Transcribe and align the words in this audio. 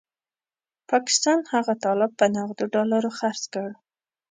پاکستان 0.89 1.39
هغه 1.53 1.73
طالب 1.83 2.11
په 2.19 2.25
نغدو 2.35 2.65
ډالرو 2.73 3.09
خرڅ 3.17 3.43
کړ. 3.53 3.69